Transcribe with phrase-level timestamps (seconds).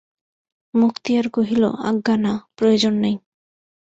[0.73, 3.15] মুক্তিয়ার কহিল, আজ্ঞা না, প্রয়োজন নাই।